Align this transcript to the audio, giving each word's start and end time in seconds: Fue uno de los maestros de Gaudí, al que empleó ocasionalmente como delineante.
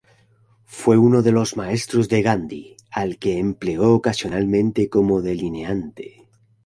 Fue 0.65 0.97
uno 0.97 1.21
de 1.21 1.31
los 1.31 1.57
maestros 1.57 2.09
de 2.09 2.23
Gaudí, 2.23 2.75
al 2.89 3.19
que 3.19 3.37
empleó 3.37 3.93
ocasionalmente 3.93 4.89
como 4.89 5.21
delineante. 5.21 6.27